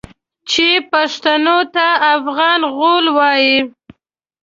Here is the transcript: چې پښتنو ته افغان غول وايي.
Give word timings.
چې 0.49 0.67
پښتنو 0.91 1.57
ته 1.75 1.87
افغان 2.15 2.61
غول 2.75 3.05
وايي. 3.17 3.57